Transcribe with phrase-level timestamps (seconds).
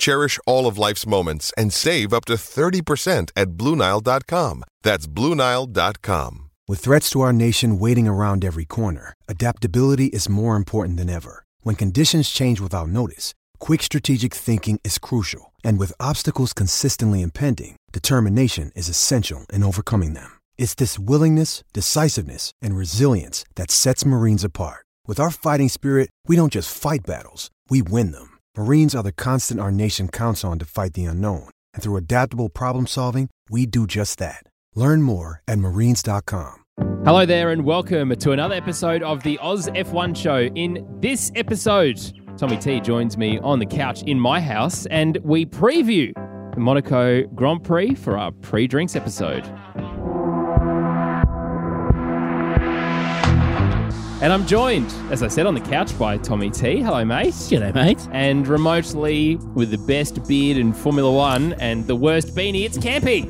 [0.00, 4.64] Cherish all of life's moments and save up to 30% at BlueNile.com.
[4.82, 6.50] That's BlueNile.com.
[6.66, 11.44] With threats to our nation waiting around every corner, adaptability is more important than ever.
[11.62, 15.52] When conditions change without notice, quick strategic thinking is crucial.
[15.64, 20.30] And with obstacles consistently impending, determination is essential in overcoming them.
[20.56, 24.86] It's this willingness, decisiveness, and resilience that sets Marines apart.
[25.06, 28.29] With our fighting spirit, we don't just fight battles, we win them.
[28.58, 31.48] Marines are the constant our nation counts on to fight the unknown.
[31.72, 34.42] And through adaptable problem solving, we do just that.
[34.74, 36.56] Learn more at marines.com.
[37.04, 40.52] Hello there, and welcome to another episode of the Oz F1 Show.
[40.54, 41.98] In this episode,
[42.36, 46.12] Tommy T joins me on the couch in my house, and we preview
[46.52, 49.44] the Monaco Grand Prix for our pre drinks episode.
[54.22, 56.82] And I'm joined, as I said, on the couch by Tommy T.
[56.82, 57.32] Hello, mate.
[57.32, 58.06] G'day, mate.
[58.12, 63.24] And remotely, with the best beard in Formula One and the worst beanie, it's Campy.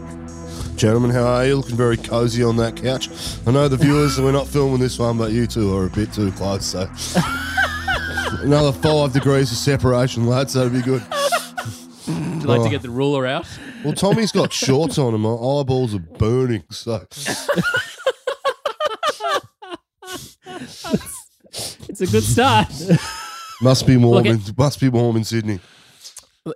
[0.76, 1.54] Gentlemen, how are you?
[1.54, 3.08] Looking very cozy on that couch.
[3.46, 6.12] I know the viewers, we're not filming this one, but you two are a bit
[6.12, 6.80] too close, so.
[8.42, 10.54] Another five degrees of separation, lads.
[10.54, 11.04] That'd be good.
[12.08, 12.68] Would you like to oh.
[12.70, 13.46] get the ruler out?
[13.84, 17.06] Well, Tommy's got shorts on and my eyeballs are burning, so.
[21.88, 22.72] It's a good start.
[23.62, 24.24] Must be warm.
[24.24, 25.58] In, must be warm in Sydney.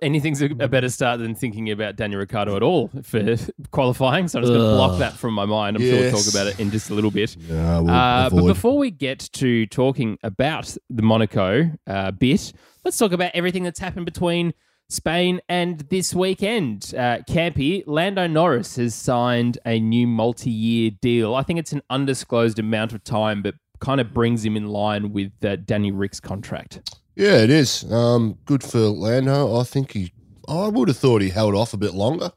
[0.01, 3.35] Anything's a, a better start than thinking about Daniel Ricciardo at all for
[3.71, 4.27] qualifying.
[4.27, 5.75] So I'm just going to block that from my mind.
[5.75, 7.35] I'm sure we'll talk about it in just a little bit.
[7.37, 12.53] Yeah, we'll Uh, but before we get to talking about the Monaco uh, bit,
[12.83, 14.53] let's talk about everything that's happened between
[14.89, 16.93] Spain and this weekend.
[16.97, 21.35] Uh, Campy, Lando Norris has signed a new multi year deal.
[21.35, 25.11] I think it's an undisclosed amount of time, but kind of brings him in line
[25.11, 26.97] with uh, Danny Rick's contract.
[27.15, 27.89] Yeah, it is.
[27.91, 29.59] Um, good for Lando.
[29.59, 30.11] I think he.
[30.47, 32.31] I would have thought he held off a bit longer.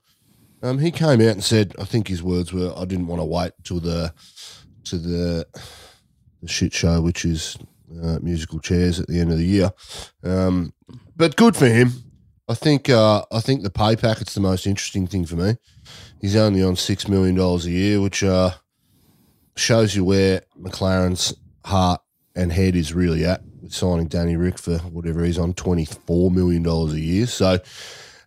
[0.63, 3.25] Um, he came out and said, I think his words were, "I didn't want to
[3.25, 4.13] wait till the
[4.85, 5.47] to the
[6.43, 7.59] the shit show, which is
[8.03, 9.71] uh, musical chairs at the end of the year."
[10.23, 10.73] Um,
[11.17, 11.91] but good for him.
[12.49, 12.89] I think.
[12.89, 15.57] Uh, I think the pay packet's the most interesting thing for me.
[16.21, 18.53] He's only on six million dollars a year, which uh,
[19.59, 22.01] shows you where McLaren's heart
[22.35, 26.31] and head is really at with signing Danny Rick for whatever he's on twenty four
[26.31, 27.27] million dollars a year.
[27.27, 27.59] So,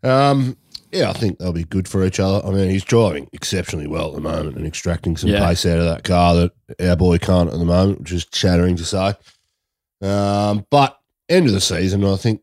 [0.04, 0.58] um,
[0.92, 2.46] yeah, I think they'll be good for each other.
[2.46, 5.48] I mean, he's driving exceptionally well at the moment and extracting some Yeah.
[5.48, 8.76] pace out of that car that our boy can't at the moment, which is chattering
[8.76, 9.14] to say.
[10.02, 10.98] Um, but
[11.30, 12.42] end of the season, I think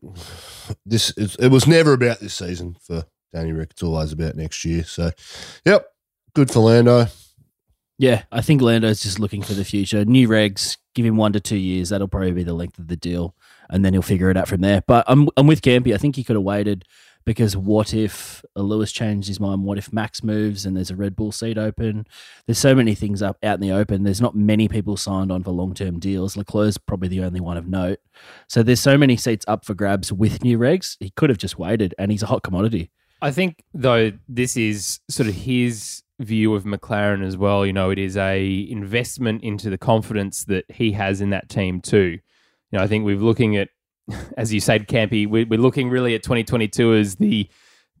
[0.85, 3.69] this it, it was never about this season for Danny Rick.
[3.71, 4.83] It's always about next year.
[4.83, 5.11] So,
[5.65, 5.85] yep,
[6.33, 7.05] good for Lando.
[7.99, 10.05] Yeah, I think Lando's just looking for the future.
[10.05, 11.89] New regs, give him one to two years.
[11.89, 13.35] That'll probably be the length of the deal,
[13.69, 14.81] and then he'll figure it out from there.
[14.87, 15.93] But I'm I'm with Campy.
[15.93, 16.85] I think he could have waited
[17.25, 19.65] because what if Lewis changed his mind?
[19.65, 22.07] What if Max moves and there's a Red Bull seat open?
[22.45, 24.03] There's so many things up out in the open.
[24.03, 26.37] There's not many people signed on for long term deals.
[26.37, 27.99] Leclerc's probably the only one of note.
[28.47, 30.95] So there's so many seats up for grabs with new regs.
[31.01, 32.91] He could have just waited, and he's a hot commodity.
[33.21, 37.65] I think though this is sort of his view of McLaren as well.
[37.65, 41.81] You know, it is a investment into the confidence that he has in that team
[41.81, 42.19] too.
[42.71, 43.69] You know, I think we're looking at,
[44.37, 47.49] as you said, Campy, we're, looking really at 2022 as the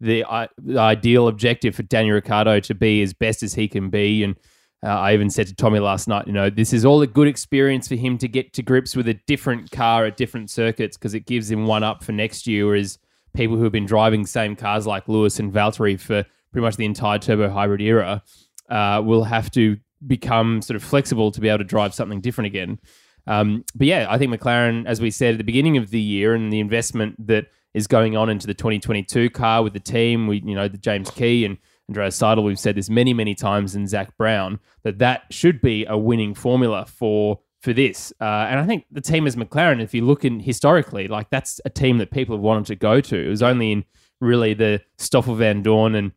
[0.01, 3.89] the, i- the ideal objective for Daniel Ricciardo to be as best as he can
[3.89, 4.23] be.
[4.23, 4.37] And
[4.81, 7.27] uh, I even said to Tommy last night, you know, this is all a good
[7.27, 11.13] experience for him to get to grips with a different car at different circuits because
[11.13, 12.65] it gives him one up for next year.
[12.65, 12.97] Whereas
[13.35, 16.85] people who have been driving same cars like Lewis and Valtteri for pretty much the
[16.85, 18.23] entire turbo hybrid era
[18.69, 22.47] uh, will have to become sort of flexible to be able to drive something different
[22.47, 22.79] again.
[23.27, 26.33] Um, but yeah, I think McLaren, as we said at the beginning of the year,
[26.33, 30.41] and the investment that is going on into the 2022 car with the team, we
[30.43, 31.57] you know the James Key and
[31.89, 35.85] Andreas Seidl, we've said this many many times, and Zak Brown that that should be
[35.85, 38.13] a winning formula for for this.
[38.19, 41.59] Uh, and I think the team as McLaren, if you look in historically, like that's
[41.65, 43.25] a team that people have wanted to go to.
[43.27, 43.83] It was only in
[44.21, 46.11] really the Stoffel Vandoorne and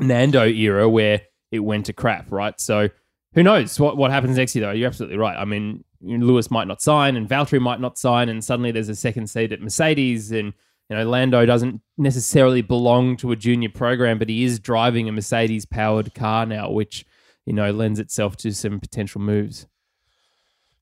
[0.00, 2.58] Nando era where it went to crap, right?
[2.60, 2.88] So
[3.34, 4.72] who knows what, what happens next year, though?
[4.72, 5.36] You're absolutely right.
[5.36, 8.96] I mean, Lewis might not sign and Valtteri might not sign, and suddenly there's a
[8.96, 10.52] second seat at Mercedes, and
[10.88, 15.12] you know Lando doesn't necessarily belong to a junior program, but he is driving a
[15.12, 17.04] Mercedes powered car now, which
[17.46, 19.66] you know lends itself to some potential moves.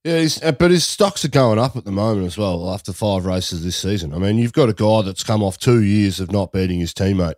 [0.03, 3.25] Yeah, uh, but his stocks are going up at the moment as well after five
[3.25, 4.13] races this season.
[4.13, 6.93] I mean, you've got a guy that's come off two years of not beating his
[6.93, 7.33] teammate.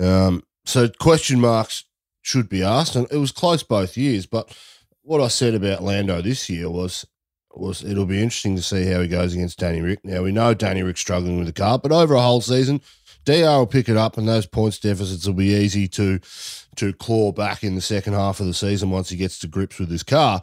[0.00, 1.84] Um, so question marks
[2.22, 4.26] should be asked, and it was close both years.
[4.26, 4.56] But
[5.02, 7.06] what I said about Lando this year was
[7.54, 10.04] was it'll be interesting to see how he goes against Danny Rick.
[10.04, 12.80] Now we know Danny Rick's struggling with the car, but over a whole season,
[13.24, 16.18] DR will pick it up, and those points deficits will be easy to
[16.76, 19.78] to claw back in the second half of the season once he gets to grips
[19.78, 20.42] with his car.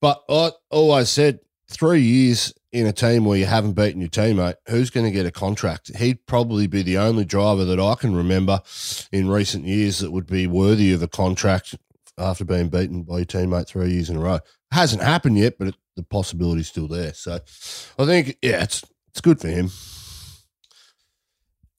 [0.00, 4.56] But I always said three years in a team where you haven't beaten your teammate,
[4.68, 5.96] who's going to get a contract?
[5.96, 8.60] He'd probably be the only driver that I can remember
[9.10, 11.74] in recent years that would be worthy of a contract
[12.18, 14.34] after being beaten by your teammate three years in a row.
[14.34, 14.42] It
[14.72, 17.14] hasn't happened yet, but it, the possibility's still there.
[17.14, 17.40] So
[17.98, 19.70] I think, yeah, it's it's good for him.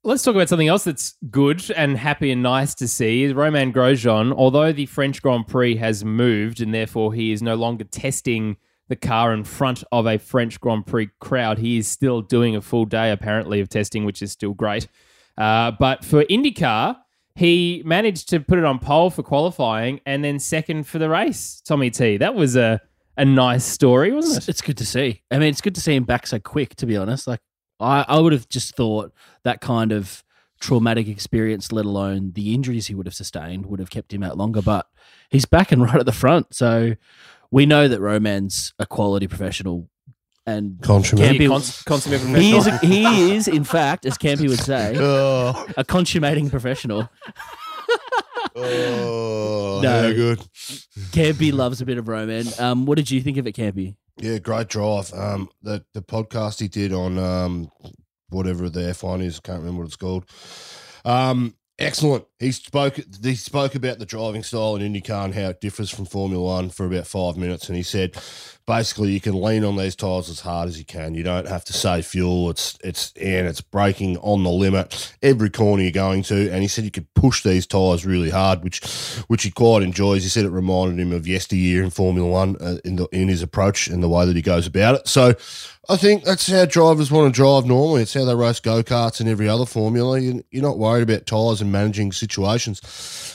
[0.04, 3.32] Let's talk about something else that's good and happy and nice to see.
[3.32, 7.84] Romain Grosjean, although the French Grand Prix has moved and therefore he is no longer
[7.84, 8.58] testing
[8.90, 12.62] the car in front of a French Grand Prix crowd, he is still doing a
[12.62, 14.88] full day apparently of testing, which is still great.
[15.38, 16.98] Uh, but for IndyCar,
[17.36, 21.62] he managed to put it on pole for qualifying and then second for the race.
[21.62, 22.82] Tommy T, that was a
[23.16, 24.50] a nice story, wasn't it?
[24.50, 25.22] It's good to see.
[25.30, 26.76] I mean, it's good to see him back so quick.
[26.76, 27.42] To be honest, like
[27.80, 29.14] I, I would have just thought
[29.44, 30.24] that kind of
[30.62, 34.38] traumatic experience, let alone the injuries he would have sustained, would have kept him out
[34.38, 34.62] longer.
[34.62, 34.88] But
[35.30, 36.96] he's back and right at the front, so
[37.52, 39.90] we know that Romain's a quality professional.
[40.46, 41.38] And Consummate.
[41.40, 42.92] Campy, Cons- consummate he is, professional.
[42.92, 47.08] he is, in fact, as Campy would say, Oh, a consummating professional.
[48.56, 50.02] oh No.
[50.10, 50.14] no.
[50.14, 50.40] good.
[51.12, 52.46] Campy loves a bit of Romain.
[52.58, 53.96] Um, what did you think of it, Campy?
[54.18, 55.14] Yeah, great drive.
[55.14, 57.70] Um, the the podcast he did on um
[58.30, 60.26] whatever the F1 is, I can't remember what it's called.
[61.06, 62.26] Um, excellent.
[62.40, 66.06] He spoke he spoke about the driving style in IndyCar and how it differs from
[66.06, 68.16] Formula One for about five minutes, and he said
[68.66, 71.16] basically you can lean on these tires as hard as you can.
[71.16, 72.50] You don't have to save fuel.
[72.50, 76.50] It's it's and it's braking on the limit every corner you're going to.
[76.50, 78.86] And he said you could push these tires really hard, which
[79.28, 80.24] which he quite enjoys.
[80.24, 83.42] He said it reminded him of yesteryear in Formula One uh, in the in his
[83.42, 85.08] approach and the way that he goes about it.
[85.10, 85.34] So.
[85.92, 88.04] I think that's how drivers want to drive normally.
[88.04, 90.20] It's how they race go karts and every other formula.
[90.20, 92.82] You- You're not worried about tyres and managing situations.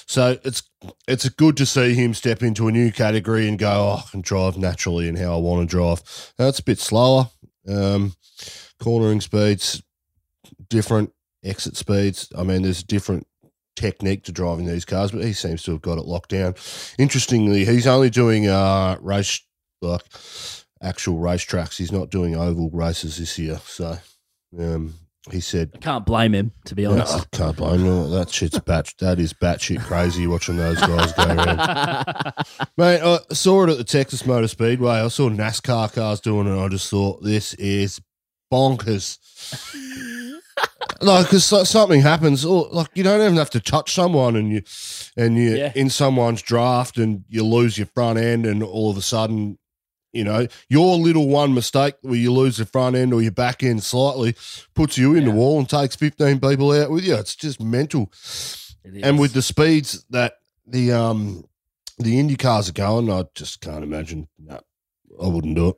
[0.06, 0.62] So it's
[1.08, 4.20] it's good to see him step into a new category and go, oh, I can
[4.20, 6.02] drive naturally and how I want to drive.
[6.38, 7.28] It's a bit slower.
[7.68, 8.14] Um,
[8.78, 9.82] cornering speeds,
[10.68, 11.12] different
[11.42, 12.28] exit speeds.
[12.36, 13.26] I mean, there's different
[13.76, 16.54] technique to driving these cars, but he seems to have got it locked down.
[16.98, 19.40] Interestingly, he's only doing uh, race
[19.80, 20.02] like
[20.82, 21.78] actual racetracks.
[21.78, 23.60] He's not doing oval races this year.
[23.64, 23.98] So
[24.58, 24.94] um,
[25.30, 27.14] he said I can't blame him, to be honest.
[27.32, 28.08] I can't blame you.
[28.10, 28.92] That shit's bat.
[29.00, 31.56] That is batshit crazy watching those guys go around.
[32.76, 34.90] Mate, I saw it at the Texas Motor Speedway.
[35.00, 36.50] I saw NASCAR cars doing it.
[36.50, 38.00] and I just thought this is
[38.52, 39.18] bonkers.
[41.00, 44.62] like, because something happens, or like you don't even have to touch someone, and you
[45.16, 45.72] and you Yeah.
[45.74, 49.58] in someone's draft, and you lose your front end, and all of a sudden.
[50.14, 53.62] You know, your little one mistake where you lose the front end or your back
[53.62, 54.36] end slightly
[54.74, 57.16] puts you in the wall and takes 15 people out with you.
[57.16, 58.12] It's just mental.
[58.84, 60.34] It And with the speeds that
[60.66, 61.44] the um
[61.98, 64.28] the Indy cars are going, I just can't imagine.
[64.38, 64.60] No,
[65.22, 65.76] I wouldn't do it.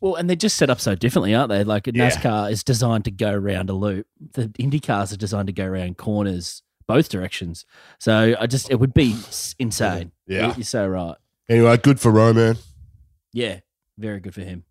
[0.00, 1.64] Well, and they're just set up so differently, aren't they?
[1.64, 1.92] Like Yeah.
[2.10, 4.06] NASCAR is designed to go around a loop.
[4.32, 7.64] The Indy cars are designed to go around corners both directions.
[7.98, 9.16] So I just it would be
[9.58, 10.12] insane.
[10.26, 10.54] Yeah.
[10.56, 11.16] You're so right.
[11.48, 12.56] Anyway, good for Romain.
[13.32, 13.60] Yeah,
[13.98, 14.64] very good for him.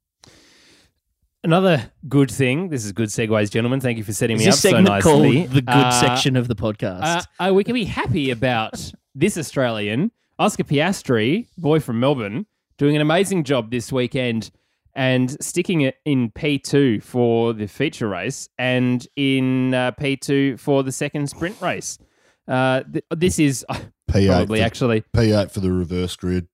[1.43, 2.69] Another good thing.
[2.69, 3.79] This is good segues, gentlemen.
[3.79, 5.11] Thank you for setting Is me up this so segment nicely.
[5.11, 7.27] called the good Uh, section of the podcast?
[7.39, 12.47] Uh, uh, we can be happy about this Australian, Oscar Piastri, boy from Melbourne,
[12.79, 14.49] doing an amazing job this weekend
[14.95, 20.91] and sticking it in P2 for the feature race and in uh, P2 for the
[20.91, 21.99] second sprint race.
[22.47, 23.63] Uh, th- this is
[24.09, 26.47] P8 probably for, actually P8 for the reverse grid.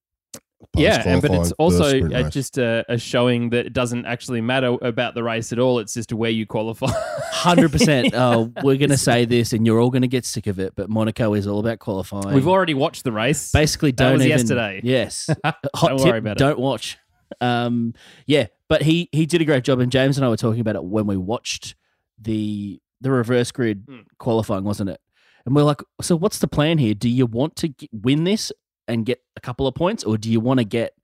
[0.76, 2.32] Yeah, and, but it's also first sprint uh, race.
[2.32, 5.78] just a, a showing that it doesn't actually matter about the race at all.
[5.78, 6.86] It's just where you qualify.
[7.32, 8.14] Hundred percent.
[8.14, 10.74] Oh, we're going to say this, and you're all going to get sick of it.
[10.76, 12.34] But Monaco is all about qualifying.
[12.34, 13.50] We've already watched the race.
[13.52, 14.80] basically don't was even, yesterday.
[14.84, 15.28] Yes.
[15.44, 16.38] Hot Don't tip, worry about it.
[16.38, 16.98] Don't watch.
[17.40, 17.94] um,
[18.26, 20.76] yeah, but he he did a great job, and James and I were talking about
[20.76, 21.74] it when we watched
[22.20, 24.00] the the reverse grid Hmm.
[24.18, 25.00] qualifying, wasn't it?
[25.44, 26.94] And we're like, so what's the plan here?
[26.94, 28.52] Do you want to win this
[28.88, 30.94] and get a couple of points, or do you want to get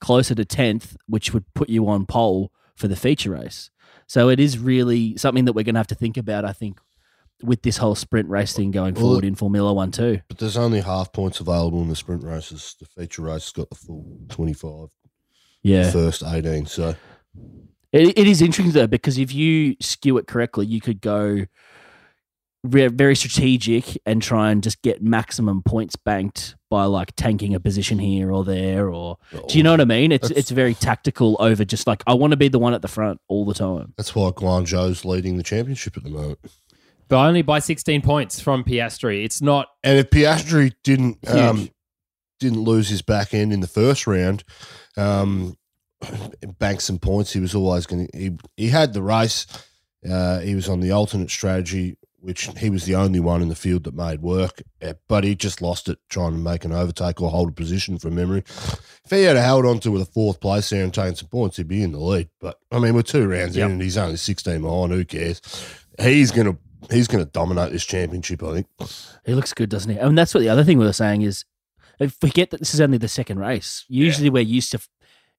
[0.00, 3.70] closer to tenth, which would put you on pole for the feature race?
[4.06, 6.44] So it is really something that we're going to have to think about.
[6.44, 6.78] I think
[7.42, 10.20] with this whole sprint race thing going Well, forward in Formula One too.
[10.28, 12.76] But there's only half points available in the sprint races.
[12.78, 14.88] The feature race has got the full 25,
[15.62, 16.66] Yeah, the first 18.
[16.66, 16.94] So
[17.92, 21.44] It, it is interesting though because if you skew it correctly, you could go
[22.64, 27.98] very strategic and try and just get maximum points banked by like tanking a position
[27.98, 29.18] here or there, or
[29.48, 30.10] do you know what I mean?
[30.12, 32.88] It's it's very tactical over just like I want to be the one at the
[32.88, 33.92] front all the time.
[33.96, 36.38] that's why Guanyu Zhou's leading the championship at the moment.
[37.08, 39.24] But only by 16 points from Piastri.
[39.24, 39.68] It's not.
[39.82, 41.36] And if Piastri didn't Huge.
[41.36, 41.68] um,
[42.40, 44.42] didn't lose his back end in the first round,
[44.96, 45.56] um,
[46.58, 48.18] bank some points, he was always going to.
[48.18, 49.46] He he had the race.
[50.08, 53.54] Uh, he was on the alternate strategy, which he was the only one in the
[53.54, 54.62] field that made work.
[54.82, 57.98] uh, But he just lost it trying to make an overtake or hold a position
[57.98, 58.42] from memory.
[58.46, 61.56] If he had held on to with a fourth place there and taken some points,
[61.58, 62.28] he'd be in the lead.
[62.40, 63.66] But I mean, we're two rounds Yep.
[63.66, 64.92] in and he's only sixteen behind.
[64.92, 65.40] Who cares?
[66.00, 66.56] He's gonna
[66.90, 68.42] he's gonna dominate this championship.
[68.42, 68.66] I think.
[69.26, 69.98] He looks good, doesn't he?
[69.98, 71.44] And that's what the other thing we were saying is,
[72.00, 73.84] if forget that this is only the second race.
[73.88, 74.80] Usually we're used to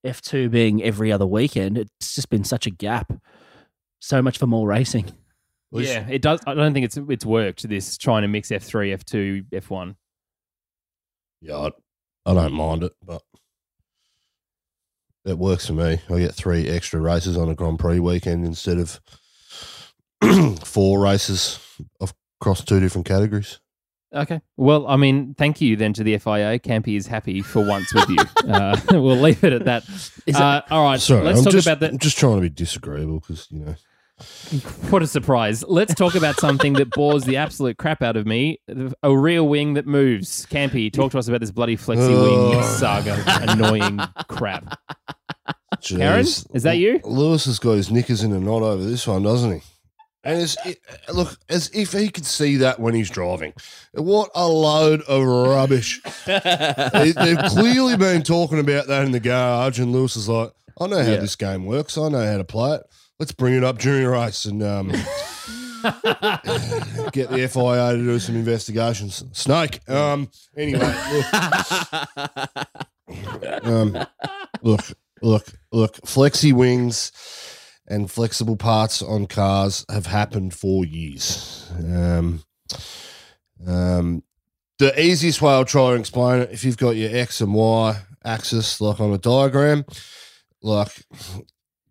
[0.04, 1.76] F two being every other weekend.
[1.78, 3.12] It's just been such a gap.
[3.98, 5.06] So much for more racing.
[5.70, 6.40] Well, he's- Yeah, it does.
[6.46, 7.68] I don't think it's it's worked.
[7.68, 9.96] This trying to mix F3, F2, F1.
[11.40, 11.70] Yeah, I,
[12.30, 13.22] I don't mind it, but
[15.24, 15.98] it works for me.
[16.08, 19.00] I get three extra races on a Grand Prix weekend instead of
[20.64, 21.58] four races
[22.00, 23.58] of- across two different categories.
[24.14, 24.40] Okay.
[24.56, 26.58] Well, I mean, thank you then to the FIA.
[26.60, 28.16] Campy is happy for once with you.
[28.50, 29.84] uh, we'll leave it at that.
[30.26, 31.00] Is Uh, all right.
[31.00, 33.74] Sorry, let's I'm talk just, about I'm just trying to be disagreeable because you know.
[34.90, 35.62] What a surprise.
[35.68, 38.60] Let's talk about something that bores the absolute crap out of me
[39.02, 40.46] a real wing that moves.
[40.46, 42.08] Campy, talk to us about this bloody flexi
[42.50, 43.22] wing saga.
[43.50, 44.78] Annoying crap.
[45.78, 46.00] Jeez.
[46.00, 46.20] Aaron,
[46.54, 47.00] is that you?
[47.04, 49.60] Lewis has got his knickers in a knot over this one, doesn't he?
[50.24, 50.80] And it's, it,
[51.12, 53.52] look, as if he could see that when he's driving.
[53.92, 56.00] What a load of rubbish.
[56.26, 60.86] they, they've clearly been talking about that in the garage, and Lewis is like, I
[60.88, 61.16] know how Yeah.
[61.18, 61.96] this game works.
[61.96, 62.82] I know how to play it.
[63.18, 64.88] Let's bring it up during race and um,
[67.12, 69.24] get the FIA to do some investigations.
[69.32, 69.80] Snake.
[69.88, 71.34] Um, anyway, look,
[73.64, 74.06] um,
[74.62, 74.82] look,
[75.22, 75.96] look, look.
[76.02, 77.10] Flexi wings
[77.88, 81.70] and flexible parts on cars have happened for years.
[81.78, 82.42] Um,
[83.66, 84.22] um,
[84.78, 87.96] the easiest way I'll try and explain it, if you've got your X and Y
[88.24, 89.84] axis like on a diagram,
[90.60, 91.06] like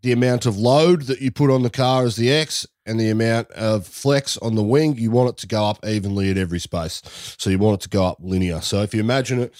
[0.06, 3.10] the amount of load that you put on the car is the X, and the
[3.10, 6.60] amount of flex on the wing, you want it to go up evenly at every
[6.60, 7.02] space.
[7.40, 8.62] So you want it to go up linear.
[8.62, 9.56] So if you imagine it,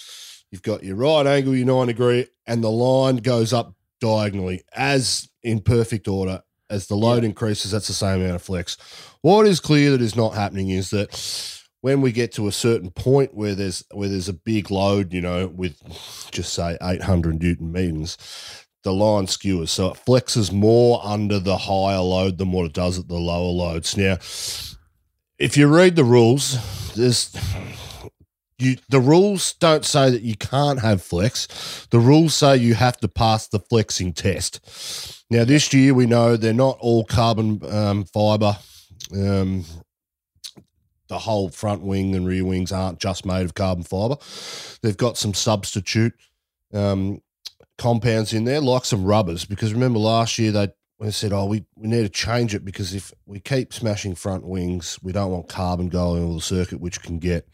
[0.52, 5.28] you've got your right angle, your nine degree, and the line goes up diagonally as
[5.42, 6.44] in perfect order.
[6.70, 8.76] As the load increases, that's the same amount of flex.
[9.22, 11.10] What is clear that is not happening is that
[11.80, 15.20] when we get to a certain point where there's where there's a big load, you
[15.20, 15.80] know, with
[16.30, 18.16] just say 800 newton meters,
[18.86, 23.00] the line skewers, so it flexes more under the higher load than what it does
[23.00, 23.96] at the lower loads.
[23.96, 24.14] Now,
[25.38, 27.34] if you read the rules, there's
[28.58, 31.88] you the rules don't say that you can't have flex.
[31.90, 35.24] The rules say you have to pass the flexing test.
[35.30, 38.56] Now, this year we know they're not all carbon um, fiber.
[39.12, 39.64] Um,
[41.08, 44.16] the whole front wing and rear wings aren't just made of carbon fiber.
[44.80, 46.14] They've got some substitute
[46.72, 47.20] um,
[47.78, 49.44] compounds in there, like some rubbers.
[49.44, 50.68] Because remember last year they
[50.98, 54.46] they said, "Oh, we, we need to change it because if we keep smashing front
[54.46, 57.46] wings, we don't want carbon going over the circuit, which can get."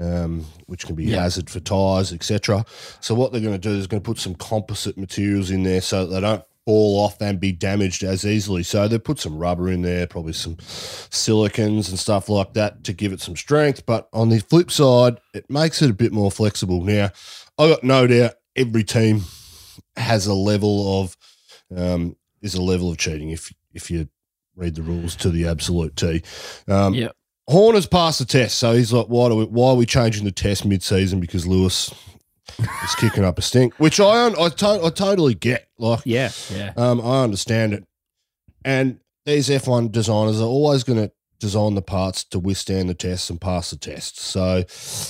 [0.00, 1.20] Um, which can be Yeah.
[1.22, 2.64] hazard for tires, etc.
[3.00, 5.80] So what they're going to do is going to put some composite materials in there
[5.80, 8.64] so that they don't fall off and be damaged as easily.
[8.64, 10.56] So they put some rubber in there, probably some
[11.10, 13.86] silicons and stuff like that to give it some strength.
[13.86, 16.82] But on the flip side, it makes it a bit more flexible.
[16.82, 17.10] Now,
[17.58, 19.22] I got no doubt every team
[19.96, 21.16] has a level of
[21.76, 24.08] um, is a level of cheating if if you
[24.56, 26.22] read the rules to the absolute T.
[26.68, 27.16] Um, Yep.
[27.48, 30.30] Horner's passed the test, so he's like, "Why do we, why are we changing the
[30.30, 31.18] test mid-season?
[31.18, 31.92] Because Lewis
[32.58, 35.68] is kicking up a stink." Which I I, to- I totally get.
[35.76, 36.30] Like, Yeah.
[36.54, 36.72] Yeah.
[36.76, 37.84] um, I understand it.
[38.64, 43.28] And these F1 designers are always going to design the parts to withstand the tests
[43.28, 44.22] and pass the tests.
[44.24, 44.62] So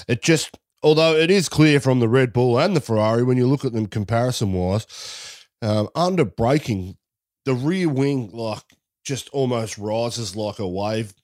[0.08, 3.46] it just, although it is clear from the Red Bull and the Ferrari, when you
[3.46, 4.86] look at them comparison wise,
[5.62, 6.96] Um, under braking,
[7.44, 8.64] the rear wing like
[9.04, 11.14] just almost rises like a wave,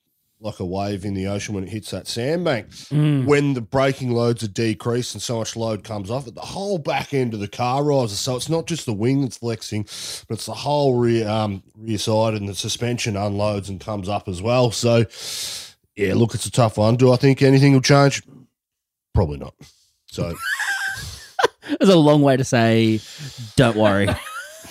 [0.40, 2.68] like a wave in the ocean when it hits that sandbank.
[2.92, 3.24] Mm.
[3.26, 6.78] When the braking loads are decreased and so much load comes off it, the whole
[6.78, 8.20] back end of the car rises.
[8.20, 9.82] So it's not just the wing that's flexing,
[10.28, 14.28] but it's the whole rear um, rear side and the suspension unloads and comes up
[14.28, 14.70] as well.
[14.70, 15.04] So
[15.96, 16.94] yeah, look, it's a tough one.
[16.94, 18.22] Do I think anything will change?
[19.18, 19.52] Probably not.
[20.06, 20.32] So
[21.80, 23.00] There's a long way to say,
[23.56, 24.06] don't worry.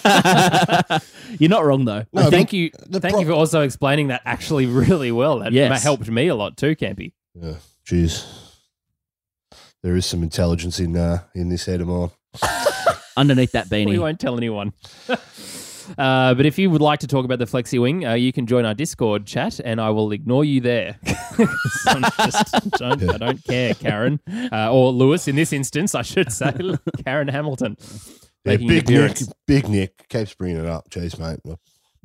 [1.38, 2.06] You're not wrong though.
[2.13, 5.39] No, thank you, thank pro- you for also explaining that actually really well.
[5.39, 5.84] That Yes.
[5.84, 7.12] helped me a lot too, Campy.
[7.36, 8.25] yeah, geez,
[9.84, 12.12] there is some intelligence in uh, in this head of mine.
[13.18, 13.89] Underneath that beanie.
[13.89, 14.72] We won't tell anyone.
[15.98, 18.46] Uh, but if you would like to talk about the Flexi Wing, uh, you can
[18.48, 20.98] join our Discord chat, and I will ignore you there.
[21.88, 24.20] I'm just, don't, I don't care, Karen
[24.51, 25.27] uh, or Lewis.
[25.27, 26.53] In this instance, I should say
[27.06, 27.77] Karen Hamilton.
[27.79, 29.34] Yeah, Making an big Nick, appearance.
[29.46, 30.89] Big Nick keeps bringing it up.
[30.89, 31.39] Jeez, mate,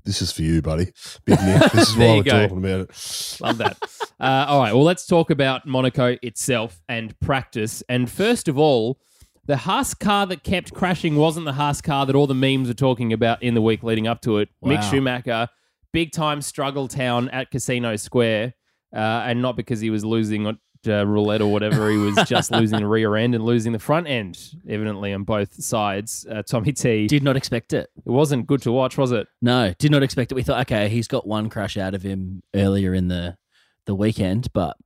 [0.05, 0.93] this is for you, buddy.
[1.25, 2.43] Big Nick, this is There why you we're go.
[2.43, 3.37] talking about it.
[3.41, 3.77] Love that.
[4.19, 4.73] Uh, all right.
[4.73, 7.83] Well, let's talk about Monaco itself and practice.
[7.89, 8.99] And first of all,
[9.47, 12.75] the Haas car that kept crashing wasn't the Haas car that all the memes were
[12.75, 14.49] talking about in the week leading up to it.
[14.65, 15.49] Mick Schumacher,
[15.93, 18.55] big time struggle town at Casino Square.
[18.95, 20.57] Uh, and not because he was losing at
[20.87, 21.91] uh, roulette or whatever.
[21.91, 25.55] He was just losing the rear end and losing the front end, evidently, on both
[25.63, 26.27] sides.
[26.31, 27.07] Uh, Tommy T.
[27.07, 27.89] Did not expect it.
[28.05, 29.29] it wasn't good to watch, was it?
[29.41, 30.35] No, did not expect it.
[30.35, 33.37] We thought, okay, he's got one crash out of him earlier in the
[33.85, 34.77] the weekend, but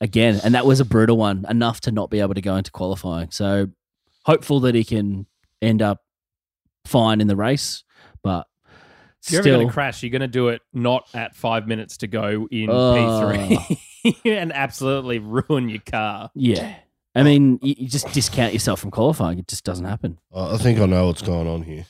[0.00, 2.72] again, and that was a brutal one, enough to not be able to go into
[2.72, 3.30] qualifying.
[3.30, 3.68] So
[4.24, 5.26] hopeful that he can
[5.62, 6.00] end up
[6.84, 7.84] fine in the race,
[8.22, 8.46] but
[9.24, 11.66] If you're ever still, going to crash, you're going to do it not at five
[11.66, 12.94] minutes to go in Oh.
[13.28, 13.32] Uh.
[13.36, 16.30] P3 and absolutely ruin your car.
[16.34, 16.76] yeah.
[17.16, 17.24] I oh.
[17.24, 19.38] mean, you, you just discount yourself from qualifying.
[19.38, 20.18] It just doesn't happen.
[20.34, 21.86] I I think I know what's going on here.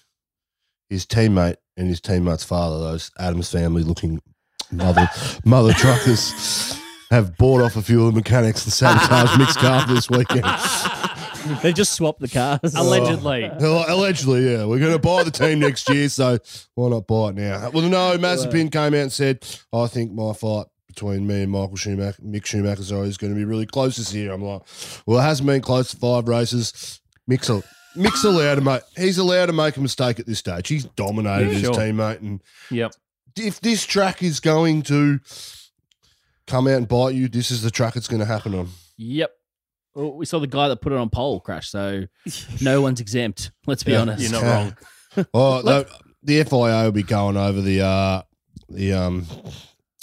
[0.90, 4.20] His teammate and his teammate's father, those Addams family looking
[4.70, 5.08] mother
[5.46, 6.78] mother truckers,
[7.10, 10.44] have bought off a few of the mechanics and sabotaged Mick's car this weekend.
[11.62, 12.74] they just swapped the cars.
[12.74, 13.50] Allegedly.
[13.60, 14.64] Well, Allegedly, yeah.
[14.64, 16.38] We're going to buy the team next year, so
[16.74, 17.70] why not buy it now?
[17.70, 21.76] Well, no, Mazepin came out and said, I think my fight between me and Michael
[21.76, 24.32] Schumacher, Mick Schumacher, sorry, is going to be really close this year.
[24.32, 24.62] I'm like,
[25.06, 27.00] well, it hasn't been close to five races.
[27.28, 27.62] Mick's, a,
[27.96, 30.68] Mick's allowed to make, he's allowed to make a mistake at this stage.
[30.68, 31.74] He's dominated Yeah, his sure.
[31.74, 32.20] teammate.
[32.20, 32.92] And Yep.
[33.36, 35.18] if this track is going to
[36.46, 38.68] come out and bite you, this is the track it's going to happen on.
[38.96, 39.32] Yep.
[39.94, 42.04] Well, we saw the guy that put it on pole crash, so
[42.60, 43.52] no one's exempt.
[43.66, 44.00] Let's be Yeah.
[44.00, 44.22] honest.
[44.22, 44.50] You're not Yeah.
[44.56, 44.76] wrong.
[45.32, 45.88] Oh, the,
[46.24, 48.22] the FIA will be going over the uh,
[48.68, 49.26] the um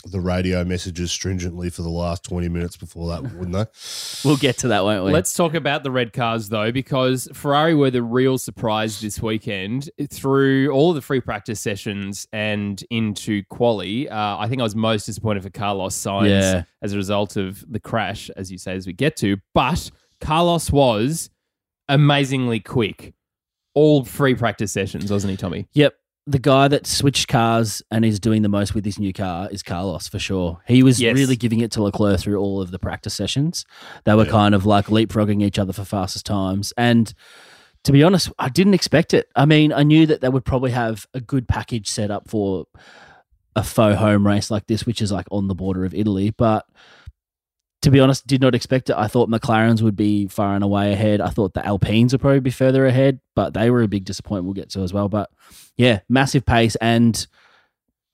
[0.05, 3.65] the radio messages stringently for the last twenty minutes before that, wouldn't they?
[4.23, 5.11] We'll get to that, won't we?
[5.11, 9.89] Let's talk about the red cars though, because Ferrari were the real surprise this weekend
[10.11, 14.07] through all of the free practice sessions and into quali.
[14.09, 16.63] Uh, I think I was most disappointed for Carlos Sainz Yeah.
[16.81, 19.37] as a result of the crash, as you say, as we get to.
[19.55, 21.29] But Carlos was
[21.89, 23.13] amazingly quick.
[23.73, 25.67] All free practice sessions, wasn't he, Tommy?
[25.73, 25.93] Yep.
[26.31, 29.61] The guy that switched cars and is doing the most with his new car is
[29.61, 30.61] Carlos for sure.
[30.65, 31.13] He was Yes.
[31.13, 33.65] really giving it to Leclerc through all of the practice sessions.
[34.05, 36.71] They were kind of like leapfrogging each other for fastest times.
[36.77, 37.13] And
[37.83, 39.27] to be honest, I didn't expect it.
[39.35, 42.65] I mean, I knew that they would probably have a good package set up for
[43.57, 46.29] a faux home race like this, which is like on the border of Italy.
[46.31, 46.65] But
[47.81, 48.95] to be honest, did not expect it.
[48.95, 51.19] I thought McLaren's would be far and away ahead.
[51.19, 54.45] I thought the Alpines would probably be further ahead, but they were a big disappointment
[54.45, 55.09] we'll get to as well.
[55.09, 55.31] But
[55.77, 56.75] yeah, massive pace.
[56.75, 57.25] And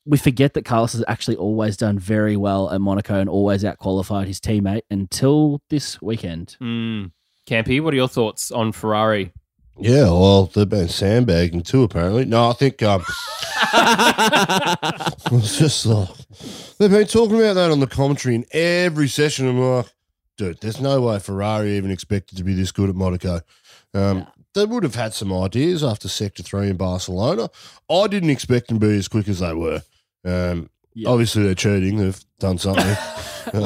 [0.05, 3.77] we forget that Carlos has actually always done very well at Monaco and always out
[3.77, 6.55] qualified his teammate until this weekend.
[6.61, 7.11] Mm.
[7.45, 9.33] Campy, what are your thoughts on Ferrari?
[9.79, 12.25] Yeah, well, they've been sandbagging too, apparently.
[12.25, 13.03] No, I think um,
[15.31, 16.09] it's just like
[16.77, 19.47] they've been talking about that on the commentary in every session.
[19.47, 19.85] I'm like,
[20.37, 23.41] dude, there's no way Ferrari even expected to be this good at Monaco.
[23.93, 27.49] Um, They would have had some ideas after Sector Three in Barcelona.
[27.89, 29.81] I didn't expect them to be as quick as they were.
[30.25, 31.09] Um, Yeah.
[31.09, 31.97] Obviously, they're cheating.
[31.97, 32.95] They've done something.
[33.53, 33.63] Um,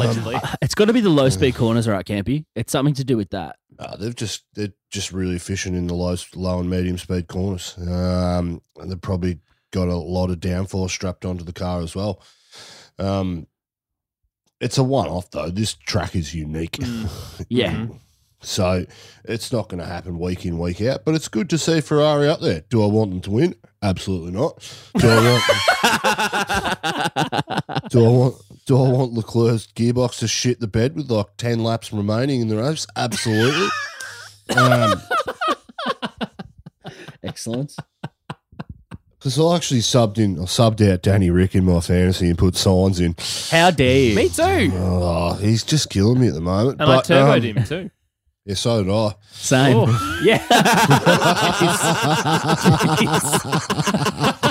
[0.62, 2.46] It's got to be the low speed corners, right, Campy?
[2.56, 3.56] It's something to do with that.
[3.82, 7.76] Uh, they've just they're just really efficient in the low low and medium speed corners,
[7.80, 9.40] um, and they've probably
[9.72, 12.22] got a lot of downforce strapped onto the car as well.
[13.00, 13.48] Um,
[14.60, 15.50] it's a one off though.
[15.50, 16.78] This track is unique,
[17.50, 17.74] Yeah.
[17.74, 18.00] Mhm.
[18.42, 18.86] so
[19.26, 21.04] it's not going to happen week in week out.
[21.04, 22.62] But it's good to see Ferrari up there.
[22.70, 23.56] Do I want them to win?
[23.82, 24.60] Absolutely not.
[25.00, 25.42] Do I
[27.44, 27.61] want?
[27.92, 28.36] do I want?
[28.66, 32.48] Do I want Leclerc's gearbox to shit the bed with like ten laps remaining in
[32.48, 32.88] the race?
[32.96, 33.68] Absolutely.
[34.58, 35.02] Um,
[37.24, 37.74] Excellent.
[39.18, 42.56] Because I actually subbed in, I subbed out Danny Rick in my fantasy and put
[42.56, 43.16] Sainz in.
[43.50, 44.16] How dare you?
[44.16, 44.72] Me too.
[44.74, 46.82] Oh, he's just killing me at the moment.
[46.82, 47.92] And I But, turboed um, him too.
[48.44, 49.16] Yeah, so did I.
[49.32, 49.78] Same.
[49.88, 50.42] Oh, yeah.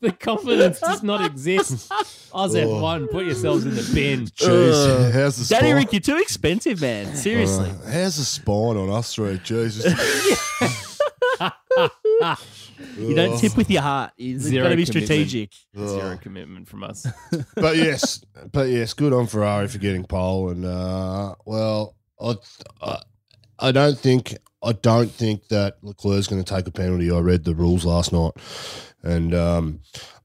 [0.00, 1.90] the confidence does not exist.
[2.32, 4.26] Oz F1, put yourselves in the bin.
[4.26, 5.76] Jeez, how's the Danny spine?
[5.76, 7.14] Rick, you're too expensive, man.
[7.16, 7.70] Seriously.
[7.70, 9.38] Uh, how's the spine on us three?
[9.42, 9.84] Jesus.
[12.98, 14.12] you don't tip with your heart.
[14.16, 15.06] You've Zero got to be commitment.
[15.06, 15.52] strategic.
[15.76, 17.06] Zero commitment from us.
[17.54, 20.50] but yes, but yes, good on Ferrari for getting pole.
[20.50, 22.34] And uh, well, I,
[22.82, 22.98] I,
[23.58, 27.10] I don't think, I don't think that Leclerc's going to take a penalty.
[27.10, 28.32] I read the rules last night,
[29.02, 29.80] and um,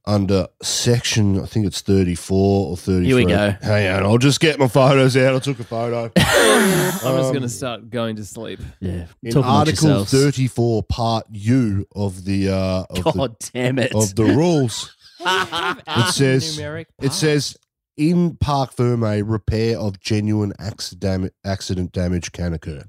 [0.05, 3.07] under section, I think it's thirty-four or thirty-three.
[3.07, 3.55] Here we go.
[3.61, 5.35] Hang on, I'll just get my photos out.
[5.35, 6.11] I took a photo.
[6.15, 8.59] I'm just Um, going to start going to sleep.
[8.79, 9.05] Yeah.
[9.21, 13.93] In Talk Article thirty-four, Part U of the uh, of the God damn it.
[13.93, 14.95] of the rules.
[15.25, 17.55] It says it says
[17.95, 22.83] in Parc Ferme, repair of genuine accident accident damage can occur.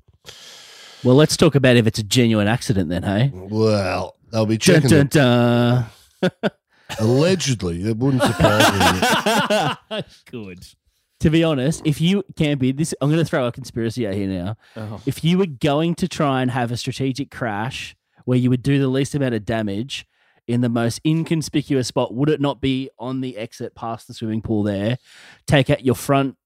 [1.04, 3.30] Well, let's talk about if it's a genuine accident then, hey?
[3.32, 4.90] Well, they'll be Dun, checking.
[4.90, 5.10] dun, it.
[5.10, 6.50] dun.
[7.00, 10.02] Allegedly, it wouldn't surprise me.
[10.30, 10.66] Good.
[11.20, 14.14] To be honest, if you can't be this, I'm going to throw a conspiracy out
[14.14, 14.56] here now.
[14.76, 15.00] Oh.
[15.06, 18.78] If you were going to try and have a strategic crash where you would do
[18.78, 20.06] the least amount of damage
[20.46, 24.42] in the most inconspicuous spot, would it not be on the exit past the swimming
[24.42, 24.98] pool there?
[25.46, 26.36] Take out your front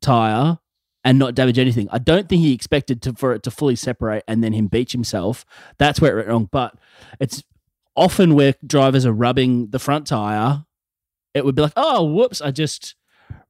[0.00, 0.58] tire
[1.04, 1.88] and not damage anything.
[1.90, 4.92] I don't think he expected to, for it to fully separate and then him beach
[4.92, 5.44] himself.
[5.78, 6.48] That's where it went wrong.
[6.50, 6.74] But
[7.20, 7.42] it's
[7.96, 10.64] often where drivers are rubbing the front tire,
[11.34, 12.94] it would be like, oh, whoops, I just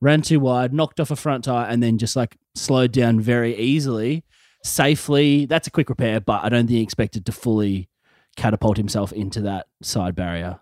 [0.01, 3.57] ran too wide, knocked off a front tire, and then just like slowed down very
[3.57, 4.25] easily,
[4.63, 5.47] safely.
[5.47, 7.89] That's a quick repair, but I don't think he expected to fully
[8.37, 10.61] catapult himself into that side barrier.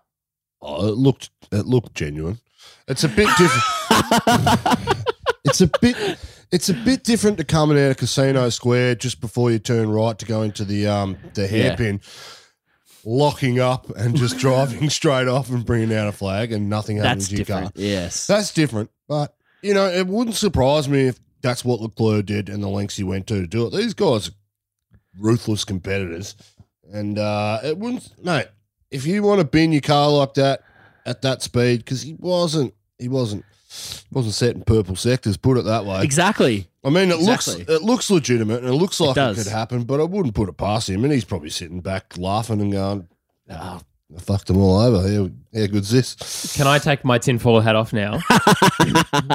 [0.61, 2.39] Oh, it looked it looked genuine.
[2.87, 5.05] It's a bit different.
[5.45, 6.17] it's a bit
[6.51, 10.17] it's a bit different to coming out of Casino Square just before you turn right
[10.17, 12.01] to go into the um the hairpin,
[13.07, 17.29] locking up and just driving straight off and bringing out a flag and nothing happens
[17.29, 17.71] That's to your car.
[17.75, 18.27] Yes.
[18.27, 18.91] That's different.
[19.07, 22.97] But, you know, it wouldn't surprise me if that's what Leclerc did and the lengths
[22.97, 23.73] he went to to do it.
[23.73, 24.33] These guys are
[25.19, 26.35] ruthless competitors.
[26.91, 28.47] And uh, it wouldn't, mate,
[28.91, 30.63] if you want to bin your car like that
[31.05, 33.45] at that speed, because he wasn't, he wasn't,
[34.11, 36.01] wasn't set in purple sectors, put it that way.
[36.03, 36.67] exactly.
[36.83, 37.55] I mean, it Exactly.
[37.57, 39.43] looks it looks legitimate and it looks like it, does.
[39.43, 41.03] could happen, but I wouldn't put it past him.
[41.03, 43.07] And he's probably sitting back laughing and going,
[43.49, 43.81] "Ah,
[44.15, 45.01] I fucked them all over.
[45.07, 48.19] How, how good's this?" Can I take my tinfoil hat off now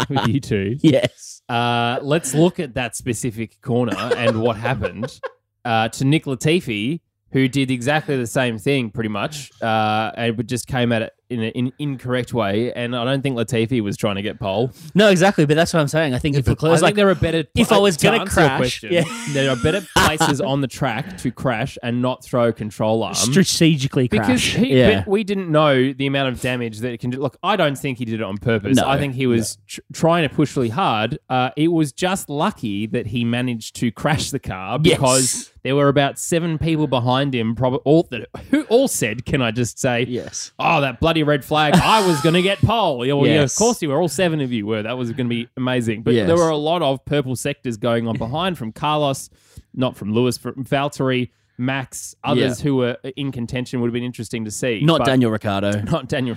[0.09, 0.79] with you two?
[0.81, 1.43] Yes.
[1.49, 5.21] Uh, let's look at that specific corner and what happened
[5.65, 7.01] uh, to Nick Latifi,
[7.33, 11.67] who did exactly the same thing pretty much, uh, and just came at it in
[11.67, 12.73] an incorrect way.
[12.73, 14.73] And I don't think Latifi was trying to get pole.
[14.95, 15.47] No, exactly.
[15.47, 16.15] But that's what I'm saying.
[16.15, 17.45] I think if I Leclerc's think like, there are better.
[17.55, 19.05] if I was gonna crash, question, yeah.
[19.31, 23.15] there are better places on the track to crash and not throw control arm.
[23.15, 24.55] strategically because crash.
[24.55, 25.05] he, yeah.
[25.07, 27.19] we didn't know the amount of damage that it can do.
[27.19, 28.77] Look, I don't think he did it on purpose.
[28.77, 28.87] No.
[28.87, 31.19] I think he was tr- trying to push really hard.
[31.29, 34.97] Uh, it was just lucky that he managed to crash the car Yes.
[34.97, 37.55] because there were about seven people behind him.
[37.55, 40.53] Probably all that who all said, "Can I just say, yes.
[40.59, 41.75] oh, that bloody red flag!
[41.75, 44.01] I was going to get pole." Yeah, well, yeah, of course you were.
[44.01, 44.83] All seven of you were.
[44.83, 46.03] That was going to be amazing.
[46.03, 46.27] But Yes.
[46.27, 49.31] there were a lot of purple sectors going on behind from Carlos,
[49.75, 52.65] not from Lewis, from Valtteri, Max, others Yeah.
[52.65, 54.81] who were in contention would have been interesting to see.
[54.83, 55.81] Not Daniel Ricciardo.
[55.91, 56.37] not Daniel,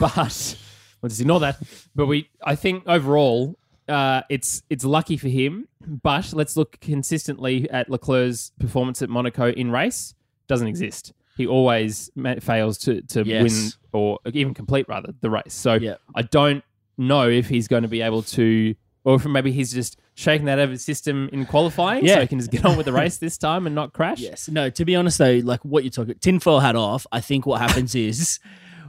[0.00, 1.58] but well, just ignore that.
[1.94, 5.68] But we, I think overall, uh, it's it's lucky for him.
[5.84, 10.14] But let's look consistently at Leclerc's performance at Monaco in race.
[10.46, 11.12] Doesn't exist.
[11.36, 13.42] He always fails to to Yes.
[13.42, 15.52] win or even complete rather the race.
[15.54, 15.94] So Yeah.
[16.14, 16.62] I don't
[16.98, 20.58] know if he's going to be able to, or if maybe he's just shaking that
[20.58, 22.16] out of his system in qualifying, Yeah.
[22.16, 24.20] so he can just get on with the race this time and not crash.
[24.30, 24.48] Yes.
[24.48, 27.60] No, to be honest though, like what you're talking tinfoil hat off, I think what
[27.60, 28.38] happens is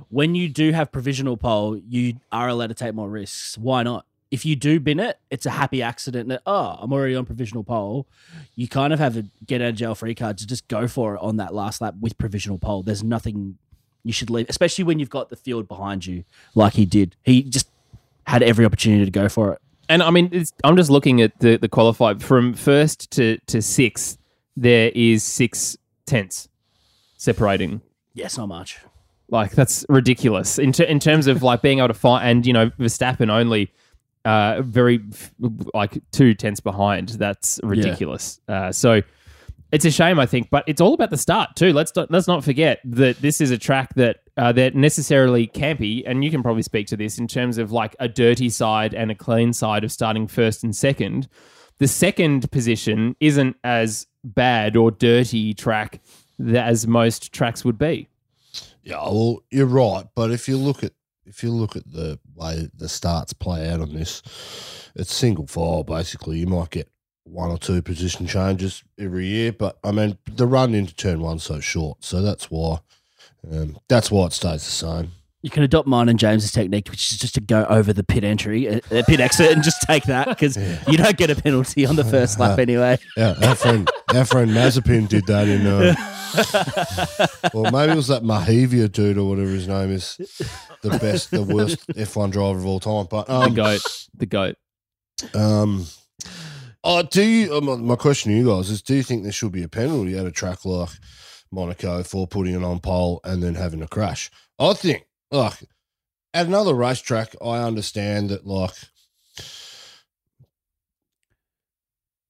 [0.10, 3.58] when you do have provisional pole, you are allowed to take more risks.
[3.58, 4.06] Why not?
[4.34, 7.64] If you do bin it, it's a happy accident that, oh, I'm already on provisional
[7.64, 8.08] pole.
[8.56, 11.14] You kind of have a get out of jail free card to just go for
[11.14, 12.82] it on that last lap with provisional pole.
[12.82, 13.60] There's nothing
[14.04, 16.24] you should leave, especially when you've got the field behind you,
[16.56, 17.16] like he did.
[17.24, 17.70] He just
[18.26, 19.62] had every opportunity to go for it.
[19.88, 23.62] And I mean, it's, I'm just looking at the the qualified from first to to
[23.62, 24.18] sixth.
[24.58, 26.50] There is six tenths
[27.18, 27.82] separating.
[28.16, 28.80] Yes, not much.
[29.30, 32.54] Like that's ridiculous in ter- in terms of like being able to fight, And you
[32.54, 33.72] know, Verstappen only
[34.26, 35.02] uh very
[35.74, 37.10] like two tenths behind.
[37.10, 38.40] That's ridiculous.
[38.48, 39.02] Uh, so
[39.72, 41.74] It's a shame, I think, but it's all about the start too.
[41.74, 46.04] Let's not, let's not forget that this is a track that uh, that necessarily campy,
[46.06, 49.10] and you can probably speak to this in terms of like a dirty side and
[49.10, 51.28] a clean side of starting first and second.
[51.80, 56.02] The second position isn't as bad or dirty track
[56.38, 58.08] that, as most tracks would be.
[58.84, 60.94] Yeah, well, you're right, but if you look at
[61.26, 64.22] if you look at the way the starts play out on this,
[64.96, 66.40] it's single file basically.
[66.40, 66.90] You might get
[67.24, 71.40] one or two position changes every year, but I mean the run into turn one
[71.40, 72.80] so short, so that's why
[73.52, 75.12] um, that's why it stays the same.
[75.44, 78.24] You can adopt mine and James's technique, which is just to go over the pit
[78.24, 80.56] entry, uh, uh, pit exit, and just take that because
[80.88, 82.98] you don't get a penalty on the first lap anyway.
[83.18, 85.68] Yeah, our friend our friend Mazepin did that in.
[85.68, 85.96] Uh,
[87.54, 90.16] well, maybe it was that Mahaveer dude or whatever his name is,
[90.82, 93.08] the best, the worst F1 driver of all time.
[93.10, 94.56] But The um, goat, the goat.
[95.34, 95.86] Um,
[96.86, 97.54] oh, do you?
[97.58, 100.18] Um, my question to you guys is: Do you think there should be a penalty
[100.18, 100.90] at a track like
[101.52, 104.32] Monaco for putting it on pole and then having a crash?
[104.60, 105.04] I think,
[105.34, 105.64] like,
[106.34, 108.74] at another racetrack, I understand that, like,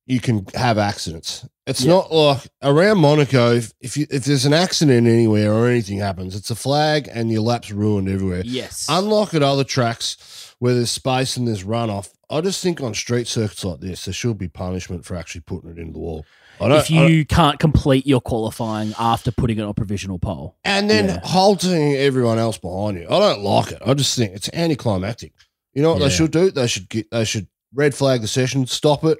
[0.05, 1.47] you can have accidents.
[1.65, 3.53] It's not like around Monaco.
[3.53, 7.31] If if, you, if there's an accident anywhere or anything happens, it's a flag and
[7.31, 8.41] your lap's ruined everywhere.
[8.43, 8.85] Yes.
[8.89, 13.27] Unlike at other tracks where there's space and there's runoff, I just think on street
[13.27, 16.25] circuits like this, there should be punishment for actually putting it into the wall.
[16.61, 20.55] I don't, if you can't complete your qualifying after putting it on a provisional pole.
[20.63, 21.19] And then Yeah.
[21.23, 23.81] halting everyone else behind you, I don't like it.
[23.85, 25.33] I just think it's anticlimactic.
[25.73, 26.07] You know what Yeah.
[26.07, 26.51] they should do?
[26.51, 29.17] They should get they should red flag the session, stop it,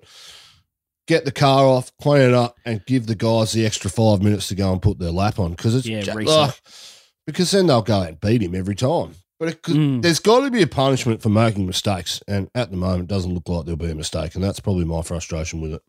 [1.08, 4.48] get the car off, clean it up, and give the guys the extra five minutes
[4.50, 6.38] to go and put their lap on because it's Yeah, ja- reset.
[6.50, 6.56] ugh,
[7.26, 9.16] because then they'll go out and beat him every time.
[9.40, 10.02] But it could, Mm.
[10.04, 13.34] there's got to be a punishment for making mistakes, and at the moment, it doesn't
[13.34, 15.82] look like there'll be a mistake, and that's probably my frustration with it.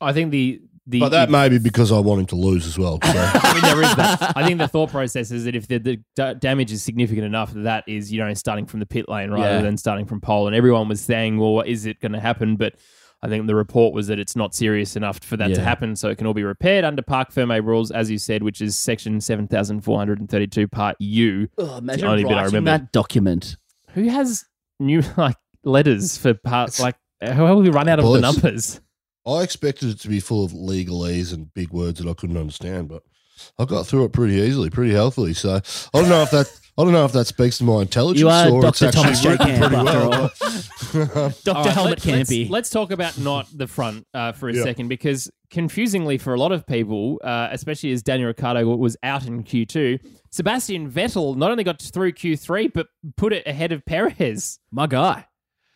[0.00, 2.78] I think the the But that may be because I want him to lose as
[2.78, 2.98] well.
[3.04, 3.10] So.
[3.14, 4.32] I mean, there is that.
[4.36, 7.52] I think the thought process is that if the, the da- damage is significant enough,
[7.54, 9.62] that is, you know, starting from the pit lane rather Yeah.
[9.62, 10.46] than starting from pole.
[10.48, 12.56] And everyone was saying, well, is it going to happen?
[12.56, 12.74] But
[13.22, 15.94] I think the report was that it's not serious enough for that to happen.
[15.94, 18.74] So it can all be repaired under Parc Ferme rules, as you said, which is
[18.74, 21.48] section 7432, part U.
[21.58, 22.70] Oh, imagine only bit I writing remember.
[22.84, 23.56] that document.
[23.90, 24.44] Who has
[24.80, 26.80] new, like, letters for parts?
[26.80, 28.80] Like, how will we run out of the numbers?
[29.26, 32.88] I expected it to be full of legalese and big words that I couldn't understand,
[32.88, 33.02] but
[33.58, 35.34] I got through it pretty easily, pretty healthily.
[35.34, 35.60] So I
[36.00, 36.46] don't know if that
[36.78, 38.88] I don't know if that speaks to my intelligence You are or it's Dr.
[38.88, 39.28] actually Thomas J.
[39.30, 40.22] written Camp, pretty after well.
[40.22, 41.28] all.
[41.44, 41.50] Dr.
[41.58, 42.48] All right, Helmet let- let's- Campy.
[42.50, 44.62] Let's, talk about not the front uh, for a Yeah.
[44.62, 49.26] second because confusingly for a lot of people, uh, especially as Daniel Ricciardo was out
[49.26, 52.86] in Q2, Sebastian Vettel not only got through Q3 but
[53.18, 54.58] put it ahead of Perez.
[54.70, 55.26] My guy.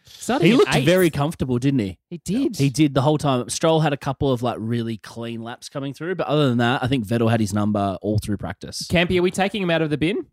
[0.07, 0.85] Starting He looked eighth.
[0.87, 1.99] very comfortable, didn't he?
[2.11, 2.57] He did.
[2.57, 3.49] He did the whole time.
[3.49, 6.83] Stroll had a couple of like really clean laps coming through, but other than that,
[6.83, 8.87] I think Vettel had his number all through practice.
[8.91, 10.27] Campy, are we taking him out of the bin?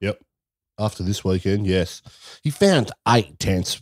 [0.00, 0.20] yep.
[0.78, 2.02] After this weekend, yes,
[2.42, 3.80] he found eight tenths,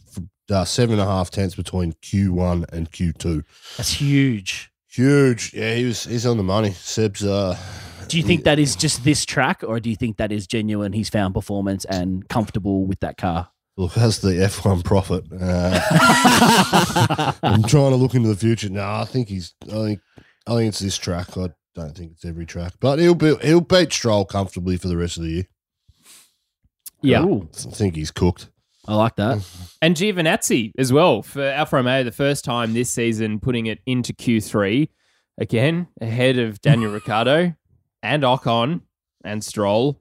[0.48, 3.42] uh, seven and a half tenths between Q one and Q two.
[3.76, 4.70] That's huge.
[4.88, 5.52] Huge.
[5.52, 6.04] Yeah, he was.
[6.04, 6.70] He's on the money.
[6.70, 7.24] Seb's.
[7.24, 7.58] Uh,
[8.06, 10.92] Do you think that is just this track, or do you think that is genuine?
[10.92, 13.48] He's found performance and comfortable with that car.
[13.76, 15.80] Look, as the F1 prophet, uh,
[17.42, 18.68] I'm trying to look into the future.
[18.68, 19.54] No, I think he's.
[19.64, 20.00] I think.
[20.46, 21.36] I think it's this track.
[21.36, 23.34] I don't think it's every track, but he'll be.
[23.42, 25.48] He'll beat Stroll comfortably for the rest of the year.
[27.02, 27.24] Yeah.
[27.24, 28.48] Ooh, I think he's cooked.
[28.86, 29.44] I like that.
[29.82, 34.14] And Giovinazzi as well for Alfa Romeo, the first time this season putting it into
[34.14, 34.88] Q3
[35.36, 37.54] again ahead of Daniel Ricciardo
[38.02, 38.80] and Ocon
[39.24, 40.00] and Stroll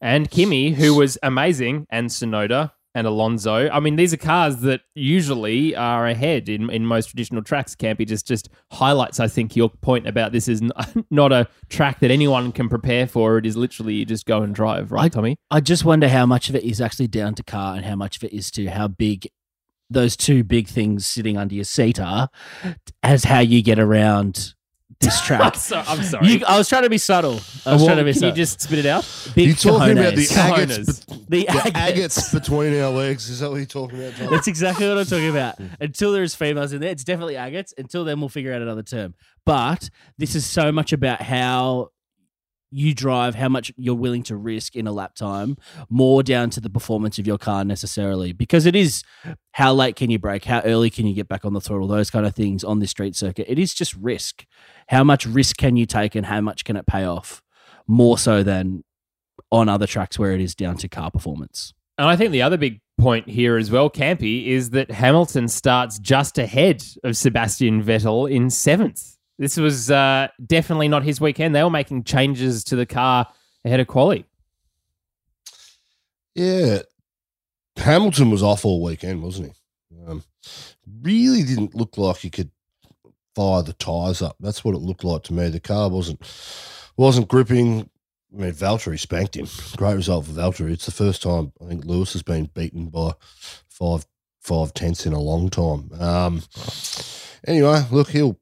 [0.00, 3.68] and Kimi, who was amazing, and Tsunoda and Alonso.
[3.70, 7.74] I mean, these are cars that usually are ahead in, in most traditional tracks.
[7.74, 10.62] Campy just just highlights, I think, your point about this is
[11.10, 13.38] not a track that anyone can prepare for.
[13.38, 15.36] It is literally you just go and drive, right, I- Tommy?
[15.50, 18.16] I just wonder how much of it is actually down to car and how much
[18.16, 19.26] of it is to how big
[19.88, 22.28] those two big things sitting under your seat are
[23.02, 24.54] as how you get around
[25.00, 25.54] this track.
[25.56, 26.26] So- I'm sorry.
[26.28, 27.40] You, I was trying to be subtle.
[27.66, 28.28] I was Well, trying to be can subtle.
[28.30, 29.06] you just spit it out?
[29.34, 31.06] Big you talking about the agates, Cojones.
[31.08, 31.90] bet- the the agates.
[31.90, 33.28] agates between our legs?
[33.28, 34.30] Is that what you're talking about, John?
[34.30, 35.56] That's exactly what I'm talking about.
[35.80, 37.72] Until there's females in there, it's definitely agates.
[37.78, 39.14] Until then, we'll figure out another term.
[39.46, 41.90] But this is so much about how
[42.70, 45.56] you drive, how much you're willing to risk in a lap time,
[45.88, 48.32] more down to the performance of your car necessarily.
[48.32, 49.02] Because it is
[49.52, 52.10] how late can you brake, how early can you get back on the throttle, those
[52.10, 53.46] kind of things on this street circuit.
[53.48, 54.46] It is just risk.
[54.88, 57.42] How much risk can you take and how much can it pay off?
[57.86, 58.84] More so than
[59.50, 61.74] on other tracks where it is down to car performance.
[61.98, 65.98] And I think the other big point here as well, Campy, is that Hamilton starts
[65.98, 71.54] just ahead of Sebastian Vettel in seventh This was uh, definitely not his weekend.
[71.54, 73.26] They were making changes to the car
[73.64, 74.26] ahead of quali.
[76.34, 76.80] Yeah,
[77.78, 80.02] Hamilton was off all weekend, wasn't he?
[80.06, 80.22] Um,
[81.00, 82.50] really didn't look like he could
[83.34, 84.36] fire the tires up.
[84.40, 85.48] That's what it looked like to me.
[85.48, 86.20] The car wasn't
[86.98, 87.88] wasn't gripping.
[88.32, 89.46] I mean, Valtteri spanked him.
[89.78, 90.72] Great result for Valtteri.
[90.72, 93.12] It's the first time I think Lewis has been beaten by
[93.70, 94.06] five
[94.42, 95.90] five tenths in a long time.
[95.98, 96.42] Um,
[97.46, 98.38] anyway, look, he'll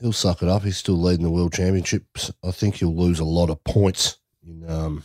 [0.00, 0.62] he'll suck it up.
[0.62, 2.30] He's still leading the world championships.
[2.44, 5.04] I think he'll lose a lot of points in um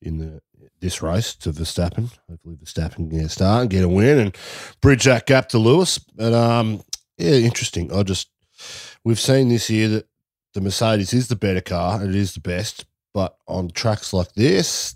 [0.00, 0.40] in the
[0.80, 2.10] this race to Verstappen.
[2.30, 4.36] Hopefully, Verstappen can get a start and get a win and
[4.80, 5.98] bridge that gap to Lewis.
[5.98, 6.82] But um,
[7.16, 7.92] yeah, interesting.
[7.92, 8.28] I just
[9.04, 10.08] we've seen this year that
[10.54, 12.00] the Mercedes is the better car.
[12.00, 14.94] and It is the best, but on tracks like this,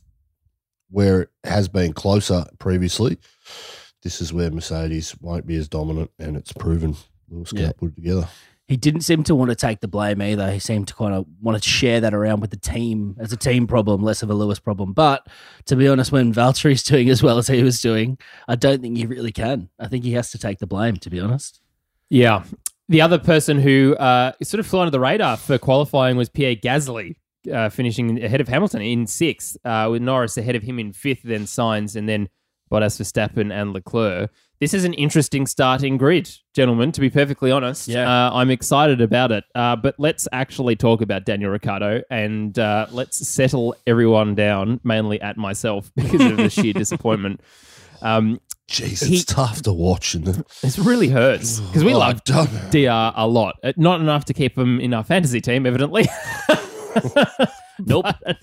[0.91, 3.19] where it has been closer previously,
[4.03, 6.97] this is where Mercedes won't be as dominant, and it's proven
[7.29, 7.65] Lewis Yeah.
[7.65, 8.29] can't put it together.
[8.69, 10.51] He didn't seem to want to take the blame either.
[10.51, 13.37] He seemed to kind of want to share that around with the team as a
[13.37, 14.93] team problem, less of a Lewis problem.
[14.93, 15.27] But
[15.67, 18.97] to be honest, when Valtteri's doing as well as he was doing, I don't think
[18.97, 19.69] he really can.
[19.79, 21.61] I think he has to take the blame, to be honest.
[22.09, 22.45] Yeah.
[22.89, 26.57] The other person who uh, sort of flew under the radar for qualifying was Pierre
[26.57, 27.17] Gasly,
[27.53, 31.23] uh, finishing ahead of Hamilton in sixth, uh, with Norris ahead of him in fifth,
[31.25, 32.29] then Sainz, and then
[32.71, 34.31] Bottas, Verstappen, and Leclerc.
[34.63, 37.89] This is an interesting starting grid, gentlemen, to be perfectly honest.
[37.89, 38.09] Yeah.
[38.09, 39.43] Uh, I'm excited about it.
[39.57, 45.21] Uh, but let's actually talk about Daniel Ricciardo and uh, let's settle everyone down, mainly
[45.21, 47.41] at myself, because of the sheer disappointment.
[48.03, 50.15] Um, Jeez, He- it's tough to watch.
[50.15, 50.29] And
[50.63, 53.57] it really hurts because we Oh, love DR a lot.
[53.65, 56.07] Uh, Not enough to keep him in our fantasy team, evidently.
[57.85, 58.05] Nope.
[58.25, 58.37] but,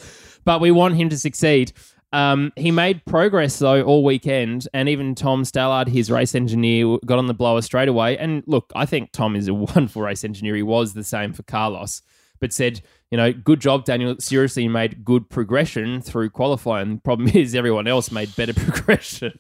[0.44, 1.72] but we want him to succeed.
[2.12, 7.20] Um, he made progress though all weekend, and even Tom Stallard, his race engineer, got
[7.20, 8.18] on the blower straight away.
[8.18, 10.56] And look, I think Tom is a wonderful race engineer.
[10.56, 12.02] He was the same for Carlos,
[12.40, 14.16] but said, you know, good job, Daniel.
[14.20, 16.96] Seriously, you made good progression through qualifying.
[16.96, 19.34] The problem is everyone else made better progression.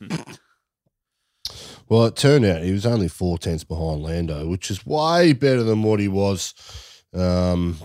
[1.88, 5.64] Well, it turned out he was only four tenths behind Lando, which is way better
[5.64, 6.54] than what he was
[7.16, 7.78] um,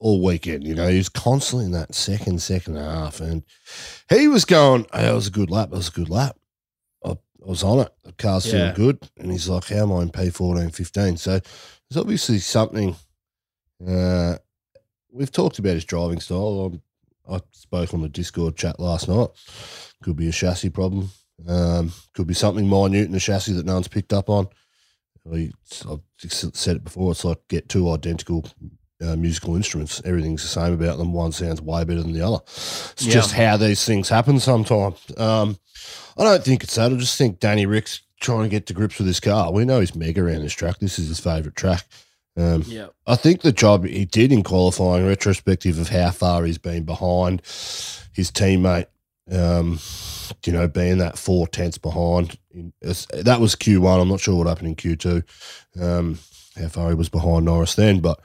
[0.00, 0.66] all weekend.
[0.66, 3.42] You know, he was constantly in that second, second and a half, and
[4.08, 5.70] he was going, hey, "That was a good lap.
[5.70, 6.36] That was a good lap."
[7.04, 7.92] I, I was on it.
[8.02, 8.72] The car's Yeah.
[8.74, 11.16] good, and he's like, "How am I in P fourteen, fifteen?
[11.16, 12.96] So there's obviously something.
[13.86, 14.36] Uh,
[15.12, 16.72] we've talked about his driving style.
[17.28, 19.28] i I spoke on the Discord chat last night.
[20.02, 21.10] Could be a chassis problem.
[21.46, 24.48] Um, could be something minute in the chassis that no one's picked up on.
[25.32, 25.52] I've
[26.18, 27.12] said it before.
[27.12, 28.46] It's like get two identical
[29.02, 30.00] uh, musical instruments.
[30.04, 31.12] Everything's the same about them.
[31.12, 32.40] One sounds way better than the other.
[32.46, 33.12] It's Yeah.
[33.12, 34.96] just how these things happen sometimes.
[35.16, 35.58] Um,
[36.18, 36.92] I don't think it's that.
[36.92, 39.50] I just think Danny Rick's trying to get to grips with his car.
[39.52, 40.78] We know he's mega around this track.
[40.78, 41.84] This is his favourite track.
[42.36, 42.88] Um, Yeah.
[43.06, 47.40] I think the job he did in qualifying, retrospective of how far he's been behind
[48.12, 48.86] his teammate,
[49.32, 49.78] um,
[50.44, 52.36] you know, being that four tenths behind.
[52.52, 54.00] In, that was Q1.
[54.02, 55.22] I'm not sure what happened in Q2,
[55.80, 56.18] um,
[56.60, 58.00] how far he was behind Norris then.
[58.00, 58.20] But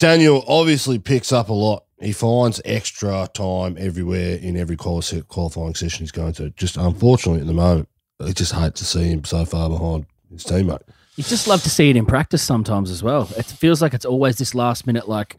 [0.00, 1.84] Daniel obviously picks up a lot.
[2.00, 6.50] He finds extra time everywhere in every qualifying session he's going to.
[6.50, 10.44] Just unfortunately at the moment, I just hate to see him so far behind his
[10.44, 10.80] teammate.
[11.16, 13.28] You just love to see it in practice sometimes as well.
[13.36, 15.36] It feels like it's always this last minute, like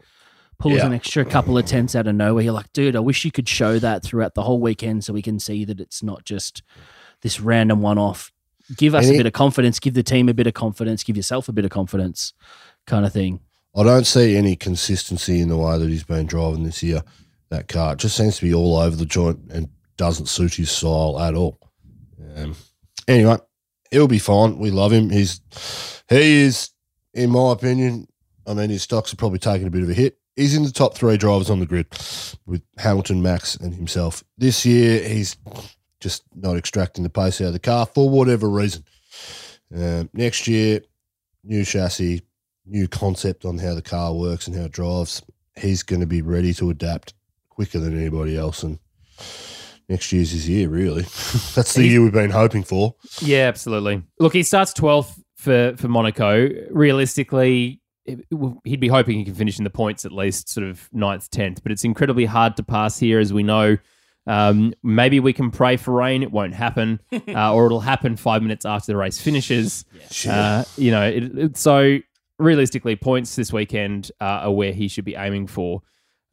[0.58, 0.86] pulls Yeah.
[0.86, 2.44] an extra couple of tenths out of nowhere.
[2.44, 5.22] You're like, dude, I wish you could show that throughout the whole weekend so we
[5.22, 6.62] can see that it's not just
[7.22, 8.30] this random one off.
[8.76, 11.02] Give us And a he- bit of confidence, give the team a bit of confidence,
[11.02, 12.32] give yourself a bit of confidence,
[12.86, 13.40] kind of thing.
[13.74, 17.02] I don't see any consistency in the way that he's been driving this year.
[17.48, 20.70] That car it just seems to be all over the joint and doesn't suit his
[20.70, 21.58] style at all.
[22.36, 22.56] Um,
[23.06, 23.38] anyway,
[23.90, 24.58] he'll be fine.
[24.58, 25.10] We love him.
[25.10, 25.40] He's
[26.08, 26.70] he is,
[27.14, 28.08] in my opinion.
[28.46, 30.18] I mean, his stocks are probably taking a bit of a hit.
[30.34, 31.86] He's in the top three drivers on the grid
[32.46, 34.24] with Hamilton, Max, and himself.
[34.38, 35.36] This year, he's
[36.00, 38.84] just not extracting the pace out of the car for whatever reason.
[39.74, 40.80] Um, next year,
[41.44, 42.22] new chassis,
[42.66, 45.22] new concept on how the car works and how it drives.
[45.56, 47.14] He's going to be ready to adapt
[47.50, 48.62] quicker than anybody else.
[48.62, 48.78] And
[49.88, 51.02] next year's his year, really.
[51.54, 52.94] That's the He's- year we've been hoping for.
[53.20, 54.02] Yeah, absolutely.
[54.18, 56.48] Look, he starts 12th for, for Monaco.
[56.70, 57.80] Realistically,
[58.64, 61.62] he'd be hoping he can finish in the points at least sort of 9th, 10th,
[61.62, 63.76] but it's incredibly hard to pass here, as we know.
[64.26, 66.22] Um, maybe we can pray for rain.
[66.22, 69.84] It won't happen, uh, or it'll happen five minutes after the race finishes.
[70.28, 71.98] Uh, you know, it, it- so
[72.42, 75.82] realistically, points this weekend uh, are where he should be aiming for.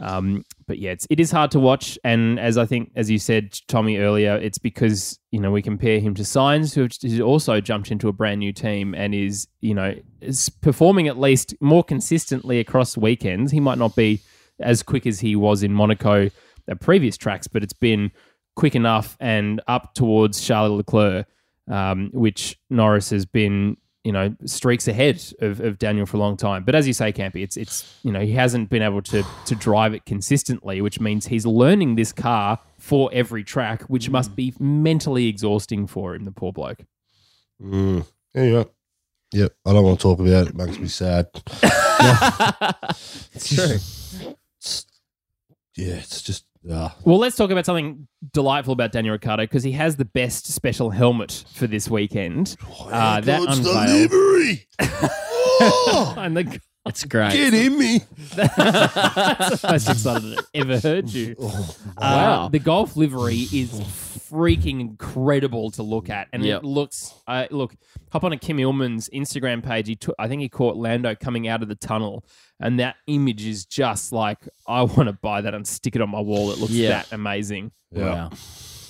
[0.01, 1.99] Um, but yeah, it's, it is hard to watch.
[2.03, 5.99] And as I think, as you said, Tommy earlier, it's because, you know, we compare
[5.99, 9.93] him to Sainz, who also jumped into a brand new team and is, you know,
[10.21, 13.51] is performing at least more consistently across weekends.
[13.51, 14.21] He might not be
[14.59, 16.29] as quick as he was in Monaco
[16.69, 18.11] at previous tracks, but it's been
[18.55, 21.27] quick enough and up towards Charles Leclerc,
[21.69, 26.37] um, which Norris has been you know streaks ahead of, of Daniel for a long
[26.37, 26.63] time.
[26.63, 29.55] But as you say, Campy, it's it's you know he hasn't been able to to
[29.55, 34.53] drive it consistently, which means he's learning this car for every track, which must be
[34.59, 36.25] mentally exhausting for him.
[36.25, 36.79] The poor bloke.
[37.61, 38.05] Mm.
[38.33, 38.65] Anyway,
[39.33, 39.53] yep.
[39.65, 40.49] I don't want to talk about it.
[40.49, 41.27] It makes me sad.
[43.33, 43.65] it's true.
[43.65, 44.85] It's-
[45.75, 49.71] yeah, it's just uh, Well, let's talk about something delightful about Daniel Ricciardo because he
[49.73, 52.55] has the best special helmet for this weekend.
[52.81, 53.63] Uh, that unveiled.
[53.63, 54.67] delivery.
[55.61, 57.33] Oh, And the, It's great.
[57.33, 57.99] get in me.
[58.35, 61.35] that's the most excited I've ever heard you.
[61.39, 62.47] Oh, Uh, Wow.
[62.49, 63.69] the Gulf livery is
[64.31, 66.63] freaking incredible to look at, and Yep.
[66.63, 67.13] it looks.
[67.27, 67.75] Uh, look,
[68.11, 69.87] hop on a Kym Illman's Instagram page.
[69.87, 72.23] He took, I think he caught Lando coming out of the tunnel,
[72.59, 76.09] and that image is just like I want to buy that and stick it on
[76.09, 76.51] my wall.
[76.51, 76.89] It looks Yeah.
[76.89, 77.71] that amazing.
[77.91, 78.29] Wow.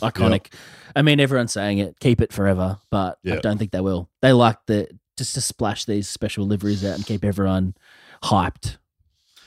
[0.02, 0.54] Iconic.
[0.96, 2.00] I mean, everyone's saying it.
[2.00, 3.40] Keep it forever, but I Yeah.
[3.42, 4.10] don't think they will.
[4.22, 4.88] They like the
[5.20, 7.76] just to splash these special liveries out and keep everyone
[8.24, 8.78] hyped.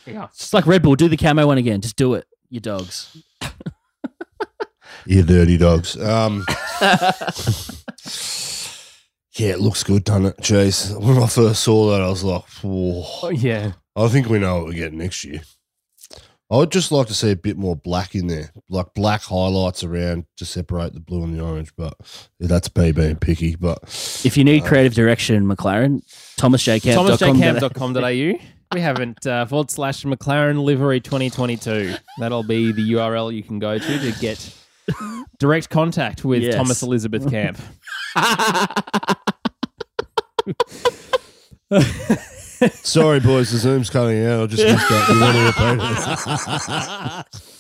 [0.07, 0.27] Yeah.
[0.27, 0.95] It's like Red Bull.
[0.95, 1.81] Do the camo one again.
[1.81, 2.27] Just do it.
[2.49, 3.17] You dogs.
[5.07, 6.01] You dirty dogs.
[6.01, 6.45] Um,
[9.33, 10.37] yeah, it looks good, doesn't it?
[10.39, 10.97] Jeez.
[11.01, 13.05] When I first saw that, I was like, whoa.
[13.23, 13.73] Oh, yeah.
[13.97, 15.41] I think we know what we're getting next year.
[16.53, 19.83] I would just like to see a bit more black in there, like black highlights
[19.83, 21.75] around to separate the blue and the orange.
[21.77, 21.95] But
[22.39, 23.57] yeah, that's me being picky.
[23.57, 23.79] But
[24.23, 26.03] If you need creative direction, McLaren,
[26.39, 27.07] thomasjcamp.com.
[27.07, 28.39] ThomasJCamp.com.au.
[28.75, 31.95] We haven't uh, forward slash McLaren livery 2022.
[32.19, 34.55] That'll be the URL you can go to to get
[35.39, 36.55] direct contact with Yes.
[36.55, 37.59] Thomas Elizabeth Camp.
[42.71, 44.45] sorry, boys, the Zoom's cutting out.
[44.45, 45.09] I just missed that.
[45.09, 47.53] You want to repeat it?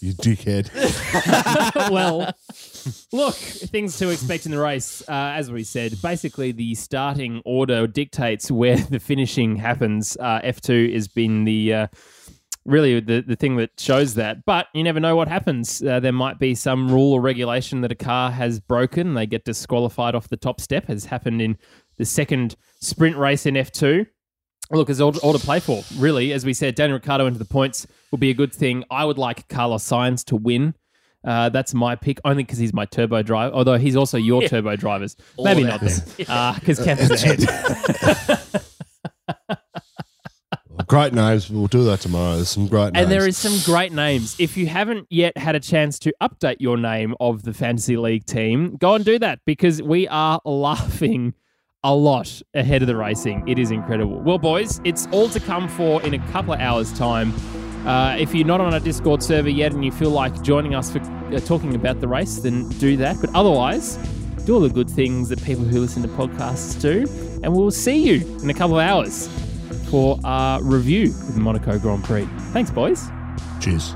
[0.00, 1.90] you dickhead.
[1.90, 2.32] well,
[3.12, 5.02] look, things to expect in the race.
[5.08, 10.16] Uh, as we said, basically the starting order dictates where the finishing happens.
[10.18, 11.74] Uh, F2 has been the.
[11.74, 11.86] Uh,
[12.66, 15.82] Really, the, the thing that shows that, but you never know what happens.
[15.82, 19.14] Uh, there might be some rule or regulation that a car has broken.
[19.14, 21.56] They get disqualified off the top step, as happened in
[21.96, 24.06] the second sprint race in F2.
[24.72, 26.32] Look, it's all, all to play for, really.
[26.32, 28.84] As we said, Daniel Ricciardo into the points will be a good thing.
[28.90, 30.74] I would like Carlos Sainz to win.
[31.24, 33.54] Uh, that's my pick, only because he's my turbo driver.
[33.54, 37.40] Although he's also your turbo drivers, maybe not then, because Camp is ahead.
[40.86, 41.50] Great names.
[41.50, 42.36] We'll do that tomorrow.
[42.36, 43.02] There's some great names.
[43.04, 44.34] and there is some great names.
[44.40, 48.24] If you haven't yet had a chance to update your name of the fantasy league
[48.26, 51.34] team, go and do that because we are laughing
[51.82, 53.46] a lot ahead of the racing.
[53.48, 54.20] It is incredible.
[54.20, 57.32] Well, boys, it's all to come for in a couple of hours' time.
[57.86, 60.92] Uh, if you're not on our Discord server yet and you feel like joining us
[60.92, 63.16] for uh, talking about the race, then do that.
[63.20, 63.96] But otherwise,
[64.44, 67.06] do all the good things that people who listen to podcasts do.
[67.42, 69.28] And we'll see you in a couple of hours
[69.90, 72.28] for our review of the Monaco Grand Prix.
[72.52, 73.08] Thanks, boys.
[73.60, 73.94] Cheers.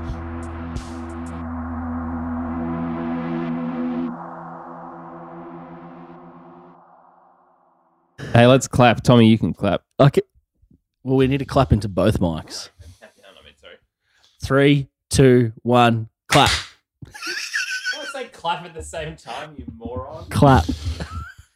[8.35, 9.01] Hey, let's clap.
[9.01, 9.83] Tommy, you can clap.
[9.97, 10.21] Okay.
[11.03, 12.67] Well, we need to clap into both mics.
[14.43, 16.49] Three, two, one, clap.
[17.07, 17.11] I
[18.11, 20.29] say clap at the same time, you moron.
[20.29, 20.65] Clap.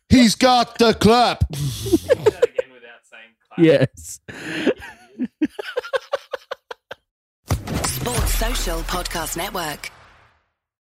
[0.08, 1.44] He's got the clap.
[1.54, 3.60] again without saying clap.
[3.60, 4.22] Yes.
[7.90, 9.92] Sports Social Podcast Network.